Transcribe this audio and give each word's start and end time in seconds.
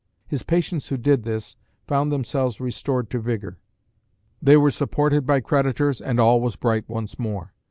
His 0.25 0.41
patients 0.41 0.87
who 0.87 0.97
did 0.97 1.25
this 1.25 1.55
found 1.85 2.11
themselves 2.11 2.59
restored 2.59 3.11
to 3.11 3.19
vigor. 3.19 3.59
They 4.41 4.57
were 4.57 4.71
supported 4.71 5.27
by 5.27 5.41
creditors 5.41 6.01
and 6.01 6.19
all 6.19 6.41
was 6.41 6.55
bright 6.55 6.89
once 6.89 7.19
more. 7.19 7.53